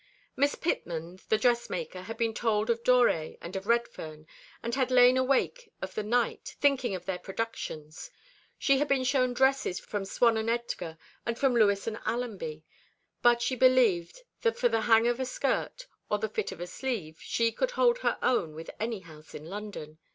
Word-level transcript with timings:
Miss 0.35 0.55
Pittman, 0.55 1.19
the 1.29 1.37
dressmaker, 1.37 2.01
had 2.01 2.17
been 2.17 2.33
told 2.33 2.71
of 2.71 2.81
Doré 2.81 3.37
and 3.39 3.55
of 3.55 3.67
Redfern, 3.67 4.25
and 4.63 4.73
had 4.73 4.89
lain 4.89 5.15
awake 5.15 5.71
of 5.79 5.95
a 5.95 6.01
night 6.01 6.55
thinking 6.59 6.95
of 6.95 7.05
their 7.05 7.19
productions; 7.19 8.09
she 8.57 8.79
had 8.79 8.87
been 8.87 9.03
shown 9.03 9.31
dresses 9.35 9.79
from 9.79 10.03
Swan 10.05 10.39
& 10.49 10.49
Edgar 10.49 10.97
and 11.23 11.37
from 11.37 11.53
Lewis 11.55 11.87
& 11.87 11.87
Allenby; 12.07 12.63
but 13.21 13.43
she 13.43 13.55
believed 13.55 14.21
that 14.41 14.57
for 14.57 14.69
the 14.69 14.81
hang 14.81 15.07
of 15.07 15.19
a 15.19 15.25
skirt 15.27 15.85
or 16.09 16.17
the 16.17 16.27
fit 16.29 16.51
of 16.51 16.59
a 16.59 16.65
sleeve 16.65 17.19
she 17.21 17.51
could 17.51 17.69
hold 17.69 17.99
her 17.99 18.17
own 18.23 18.55
with 18.55 18.71
any 18.79 19.01
house 19.01 19.35
in 19.35 19.45
London. 19.45 19.99